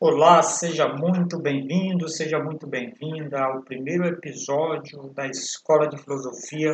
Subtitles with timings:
[0.00, 6.72] Olá, seja muito bem-vindo, seja muito bem-vinda ao primeiro episódio da Escola de Filosofia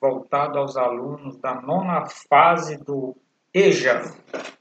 [0.00, 3.14] voltado aos alunos da nona fase do
[3.52, 4.00] EJA.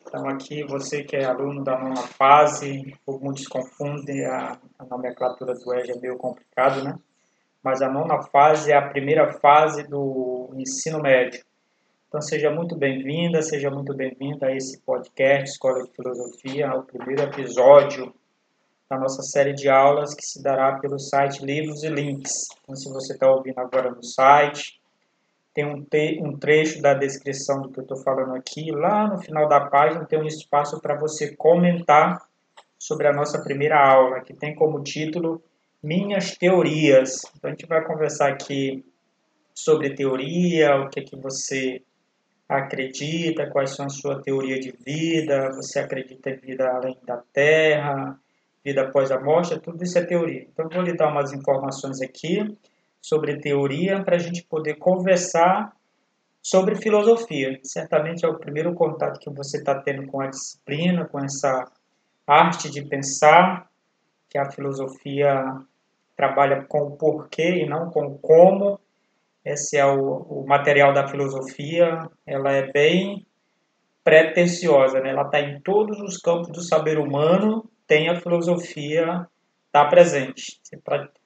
[0.05, 5.73] Então, aqui, você que é aluno da nona fase, muitos confundem a, a nomenclatura do
[5.75, 6.99] EJA, é meio complicado, né?
[7.63, 11.41] Mas a nona fase é a primeira fase do ensino médio.
[12.15, 17.23] Então seja muito bem-vinda, seja muito bem-vinda a esse podcast Escola de Filosofia, ao primeiro
[17.23, 18.15] episódio
[18.89, 22.31] da nossa série de aulas que se dará pelo site Livros e Links.
[22.63, 24.79] Então se você está ouvindo agora no site,
[25.53, 28.71] tem um, te um trecho da descrição do que eu estou falando aqui.
[28.71, 32.17] Lá no final da página tem um espaço para você comentar
[32.79, 35.43] sobre a nossa primeira aula, que tem como título
[35.83, 37.23] Minhas Teorias.
[37.35, 38.85] Então a gente vai conversar aqui
[39.53, 41.83] sobre teoria, o que, é que você
[42.47, 48.19] acredita, quais são a sua teoria de vida, você acredita em vida além da Terra,
[48.63, 50.47] vida após a morte, tudo isso é teoria.
[50.51, 52.55] Então, vou lhe dar umas informações aqui
[53.01, 55.75] sobre teoria para a gente poder conversar
[56.41, 57.59] sobre filosofia.
[57.63, 61.71] Certamente é o primeiro contato que você está tendo com a disciplina, com essa
[62.25, 63.67] arte de pensar,
[64.29, 65.43] que a filosofia
[66.15, 68.79] trabalha com o porquê e não com o como,
[69.45, 72.09] esse é o, o material da filosofia.
[72.25, 73.25] Ela é bem
[74.03, 75.11] pretensiosa, né?
[75.11, 77.69] Ela está em todos os campos do saber humano.
[77.87, 79.27] Tem a filosofia
[79.75, 80.57] está presente.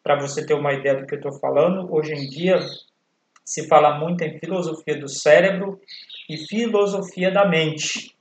[0.03, 2.57] Para você ter uma ideia do que eu estou falando, hoje em dia
[3.45, 5.79] se fala muito em filosofia do cérebro
[6.27, 8.15] e filosofia da mente.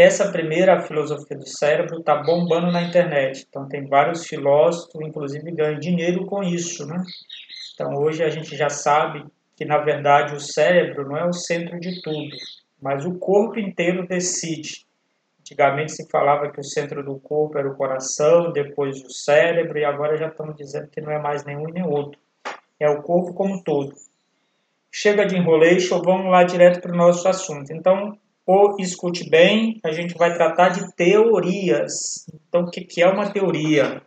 [0.00, 3.44] Essa primeira filosofia do cérebro está bombando na internet.
[3.46, 7.04] Então tem vários filósofos, inclusive ganham dinheiro com isso, né?
[7.74, 9.22] Então hoje a gente já sabe
[9.54, 12.34] que na verdade o cérebro não é o centro de tudo,
[12.80, 14.86] mas o corpo inteiro decide.
[15.40, 19.84] Antigamente se falava que o centro do corpo era o coração, depois o cérebro, e
[19.84, 22.18] agora já estamos dizendo que não é mais nenhum nem outro.
[22.80, 23.92] É o corpo como um todo.
[24.90, 27.70] Chega de enrolation, vamos lá direto para o nosso assunto.
[27.70, 28.16] Então,
[28.52, 31.92] ou escute bem, a gente vai tratar de teorias.
[32.48, 34.02] Então, o que é uma teoria?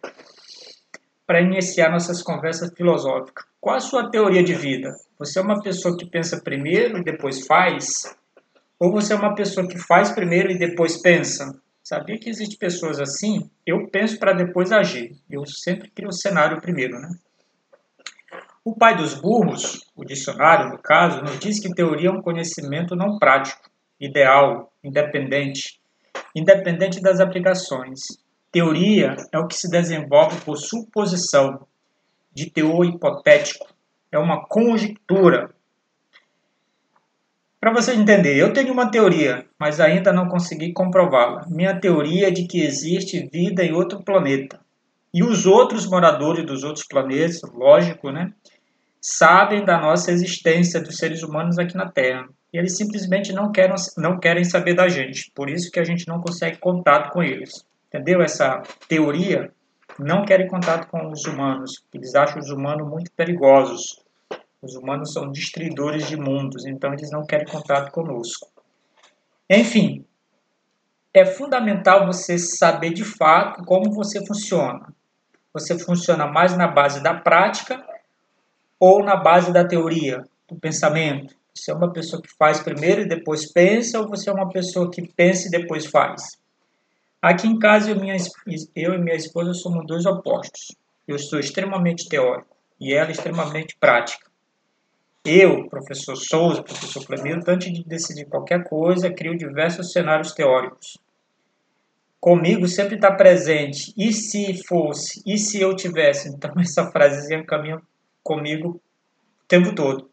[1.25, 3.45] Para iniciar nossas conversas filosóficas.
[3.61, 4.89] Qual a sua teoria de vida?
[5.17, 7.85] Você é uma pessoa que pensa primeiro e depois faz?
[8.77, 11.45] Ou você é uma pessoa que faz primeiro e depois pensa?
[11.81, 13.49] Sabia que existem pessoas assim?
[13.65, 15.15] Eu penso para depois agir.
[15.31, 17.07] Eu sempre crio o cenário primeiro, né?
[18.65, 22.93] O pai dos burros, o dicionário no caso, nos diz que teoria é um conhecimento
[22.93, 23.71] não prático,
[24.05, 25.79] ideal, independente,
[26.35, 28.01] independente das aplicações.
[28.51, 31.65] Teoria é o que se desenvolve por suposição,
[32.33, 33.67] de teor hipotético,
[34.11, 35.53] é uma conjectura.
[37.59, 41.45] Para você entender, eu tenho uma teoria, mas ainda não consegui comprová-la.
[41.47, 44.59] Minha teoria é de que existe vida em outro planeta.
[45.13, 48.33] E os outros moradores dos outros planetas, lógico, né,
[48.99, 52.27] sabem da nossa existência dos seres humanos aqui na Terra.
[52.53, 55.31] E eles simplesmente não querem, não querem saber da gente.
[55.33, 57.65] Por isso que a gente não consegue contato com eles.
[57.89, 59.51] Entendeu essa teoria?
[59.99, 61.83] não querem contato com os humanos.
[61.93, 64.01] Eles acham os humanos muito perigosos.
[64.61, 68.47] Os humanos são destruidores de mundos, então eles não querem contato conosco.
[69.49, 70.05] Enfim,
[71.13, 74.93] é fundamental você saber de fato como você funciona.
[75.53, 77.85] Você funciona mais na base da prática
[78.79, 81.35] ou na base da teoria, do pensamento?
[81.55, 84.89] Você é uma pessoa que faz primeiro e depois pensa, ou você é uma pessoa
[84.89, 86.37] que pensa e depois faz?
[87.21, 88.17] Aqui em casa, eu, minha,
[88.75, 90.75] eu e minha esposa somos dois opostos.
[91.07, 94.29] Eu sou extremamente teórico e ela extremamente prática.
[95.23, 100.97] Eu, professor Souza, professor Clemilton, antes de decidir qualquer coisa, crio diversos cenários teóricos.
[102.19, 106.27] Comigo sempre está presente, e se fosse, e se eu tivesse?
[106.29, 107.81] Então, essa frasezinha caminha
[108.21, 110.09] comigo o tempo todo.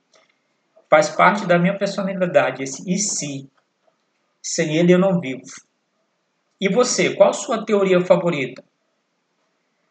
[0.91, 3.49] Faz parte da minha personalidade, esse e se.
[4.43, 5.45] Sem ele eu não vivo.
[6.61, 8.65] E você, qual sua teoria favorita?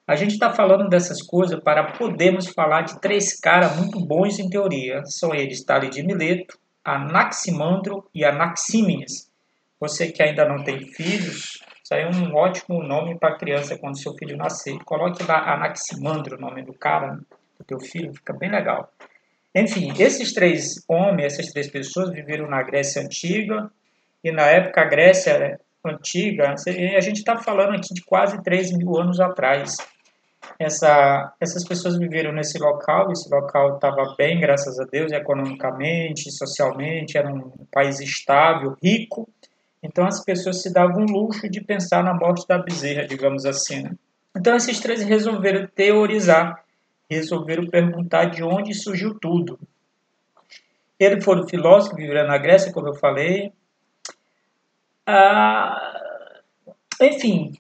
[0.06, 4.50] A gente está falando dessas coisas para podermos falar de três caras muito bons em
[4.50, 5.02] teoria.
[5.06, 9.32] São eles Tales de Mileto, Anaximandro e Anaxímenes.
[9.80, 14.02] Você que ainda não tem filhos, isso aí é um ótimo nome para criança quando
[14.02, 14.78] seu filho nascer.
[14.84, 17.20] Coloque lá Anaximandro, o nome do cara,
[17.58, 18.92] do teu filho, fica bem legal.
[19.60, 23.70] Enfim, esses três homens, essas três pessoas viveram na Grécia Antiga,
[24.24, 28.98] e na época a Grécia antiga, a gente está falando aqui de quase 3 mil
[28.98, 29.78] anos atrás.
[30.58, 37.18] Essa, essas pessoas viveram nesse local, esse local estava bem, graças a Deus, economicamente, socialmente,
[37.18, 39.30] era um país estável, rico,
[39.82, 43.84] Então as pessoas se davam o luxo de pensar na morte da bezerra, digamos assim.
[43.84, 43.92] Né?
[44.36, 46.62] Então esses três resolveram teorizar,
[47.10, 49.60] resolveram perguntar de onde surgiu tudo.
[51.00, 53.52] Eles foram filósofos que viveram na Grécia, como eu falei.
[55.06, 56.34] Ah,
[57.02, 57.58] enfim,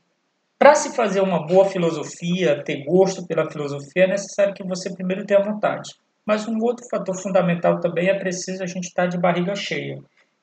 [0.57, 5.25] para se fazer uma boa filosofia, ter gosto pela filosofia, é necessário que você primeiro
[5.25, 5.95] tenha vontade.
[6.25, 10.00] Mas um outro fator fundamental também é preciso a gente estar de barriga cheia.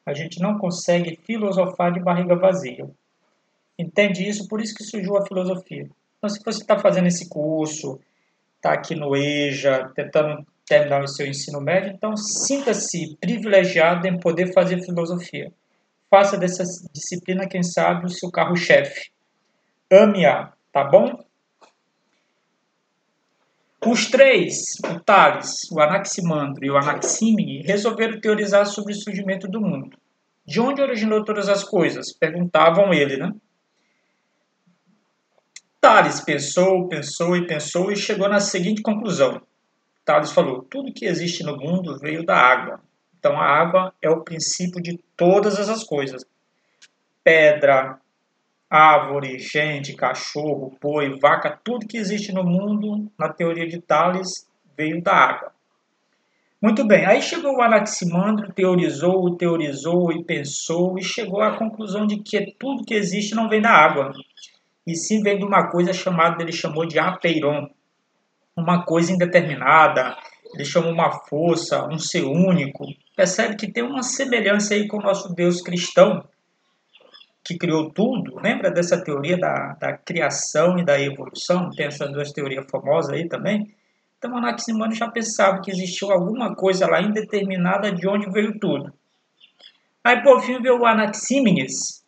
[0.06, 2.88] A gente não consegue filosofar de barriga vazia.
[3.78, 4.48] Entende isso?
[4.48, 5.86] Por isso que surgiu a filosofia.
[6.16, 8.00] Então, se você está fazendo esse curso,
[8.56, 14.52] está aqui no EJA, tentando terminar o seu ensino médio, então sinta-se privilegiado em poder
[14.52, 15.52] fazer filosofia.
[16.10, 19.10] Faça dessa disciplina, quem sabe, o seu carro-chefe.
[19.90, 21.24] Ame-a, tá bom?
[23.84, 29.60] Os três, o Tales, o Anaximandro e o Anaxímene, resolveram teorizar sobre o surgimento do
[29.60, 29.96] mundo.
[30.44, 32.12] De onde originou todas as coisas?
[32.18, 33.32] Perguntavam ele, né?
[35.86, 39.40] Tales pensou, pensou e pensou e chegou na seguinte conclusão.
[40.04, 42.80] Tales falou: tudo que existe no mundo veio da água.
[43.16, 46.24] Então a água é o princípio de todas essas coisas.
[47.22, 48.00] Pedra,
[48.68, 54.44] árvore, gente, cachorro, boi, vaca, tudo que existe no mundo, na teoria de Tales,
[54.76, 55.52] veio da água.
[56.60, 62.16] Muito bem, aí chegou o Anaximandro, teorizou, teorizou e pensou e chegou à conclusão de
[62.18, 64.10] que tudo que existe não vem da água,
[64.86, 67.68] e sim vem de uma coisa chamada, ele chamou de apeiron,
[68.56, 70.16] uma coisa indeterminada,
[70.54, 72.84] ele chamou uma força, um ser único.
[73.14, 76.24] Percebe que tem uma semelhança aí com o nosso Deus cristão,
[77.44, 78.40] que criou tudo.
[78.40, 81.70] Lembra dessa teoria da, da criação e da evolução?
[81.70, 83.74] Tem essas duas teorias famosas aí também.
[84.18, 88.92] Então, Anaximandro já pensava que existiu alguma coisa lá indeterminada de onde veio tudo.
[90.02, 92.05] Aí, por fim, veio o Anaxímenes.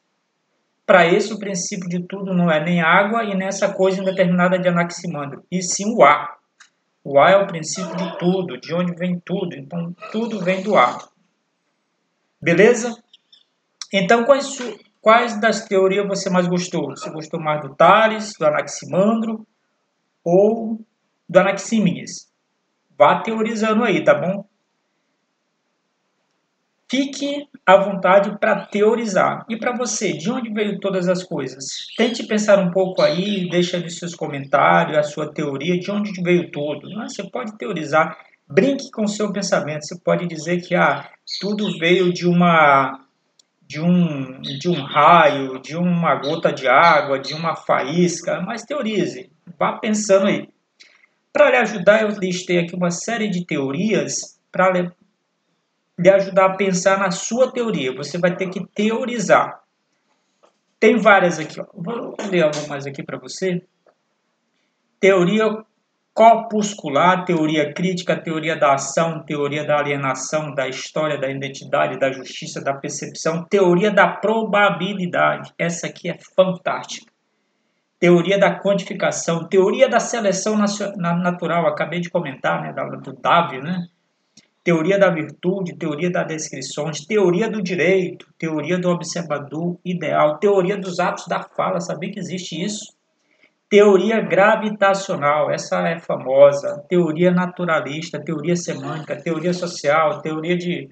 [0.88, 4.58] Para esse, o princípio de tudo não é nem água e nem essa coisa indeterminada
[4.58, 6.38] de Anaximandro, e sim o ar.
[7.04, 9.54] O ar é o princípio de tudo, de onde vem tudo.
[9.54, 10.96] Então, tudo vem do ar.
[12.40, 12.96] Beleza?
[13.92, 14.56] Então, quais,
[14.98, 16.88] quais das teorias você mais gostou?
[16.96, 19.46] Você gostou mais do Tales, do Anaximandro
[20.24, 20.80] ou
[21.28, 22.32] do Anaxímenes?
[22.96, 24.47] Vá teorizando aí, tá bom?
[26.90, 29.44] Fique à vontade para teorizar.
[29.48, 31.66] E para você, de onde veio todas as coisas?
[31.96, 36.50] Tente pensar um pouco aí, deixa nos seus comentários a sua teoria, de onde veio
[36.50, 36.88] tudo.
[37.02, 37.08] É?
[37.08, 38.16] Você pode teorizar,
[38.48, 39.84] brinque com o seu pensamento.
[39.84, 41.06] Você pode dizer que ah,
[41.40, 43.04] tudo veio de uma
[43.66, 49.30] de um, de um raio, de uma gota de água, de uma faísca, mas teorize,
[49.58, 50.48] vá pensando aí.
[51.30, 54.90] Para lhe ajudar, eu listei aqui uma série de teorias para
[55.98, 57.94] lhe ajudar a pensar na sua teoria.
[57.96, 59.60] Você vai ter que teorizar.
[60.78, 61.60] Tem várias aqui.
[61.60, 61.66] Ó.
[61.74, 63.62] Vou ler algumas aqui para você.
[65.00, 65.64] Teoria
[66.14, 72.60] corpuscular, teoria crítica, teoria da ação, teoria da alienação, da história, da identidade, da justiça,
[72.60, 75.52] da percepção, teoria da probabilidade.
[75.56, 77.12] Essa aqui é fantástica.
[78.00, 80.56] Teoria da quantificação, teoria da seleção
[80.96, 83.86] natural, acabei de comentar, né, do Davi, né?
[84.68, 91.00] Teoria da virtude, teoria das descrições, teoria do direito, teoria do observador ideal, teoria dos
[91.00, 92.94] atos da fala, sabia que existe isso?
[93.70, 100.90] Teoria gravitacional, essa é famosa, teoria naturalista, teoria semântica, teoria social, teoria de,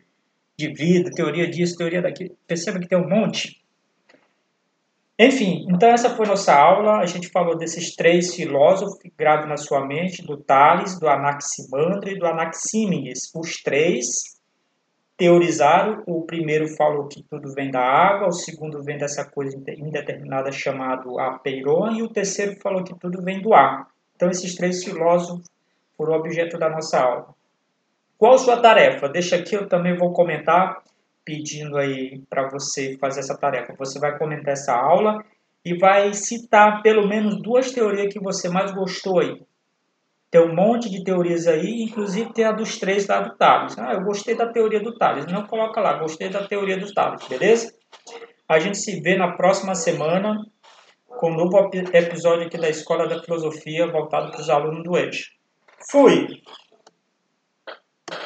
[0.58, 2.34] de vida, teoria disso, teoria daquilo.
[2.46, 3.62] Perceba que tem um monte.
[5.18, 6.98] Enfim, então essa foi nossa aula.
[6.98, 12.18] A gente falou desses três filósofos, grave na sua mente, do Tales, do Anaximandro e
[12.18, 13.30] do Anaxímenes.
[13.34, 14.36] Os três
[15.16, 16.02] teorizaram.
[16.06, 21.02] O primeiro falou que tudo vem da água, o segundo vem dessa coisa indeterminada chamada
[21.18, 23.88] apeiron, e o terceiro falou que tudo vem do ar.
[24.14, 25.46] Então esses três filósofos
[25.96, 27.34] foram objeto da nossa aula.
[28.18, 29.08] Qual sua tarefa?
[29.08, 30.82] Deixa aqui, eu também vou comentar
[31.26, 33.74] pedindo aí para você fazer essa tarefa.
[33.76, 35.22] Você vai comentar essa aula
[35.64, 39.42] e vai citar pelo menos duas teorias que você mais gostou aí.
[40.30, 43.76] Tem um monte de teorias aí, inclusive tem a dos três lá do Tales.
[43.76, 45.26] Ah, eu gostei da teoria do Tales.
[45.26, 47.74] Não coloca lá, gostei da teoria do Tales, beleza?
[48.48, 50.36] A gente se vê na próxima semana
[51.06, 55.24] com um novo episódio aqui da Escola da Filosofia voltado para os alunos do EJA.
[55.90, 56.28] Fui!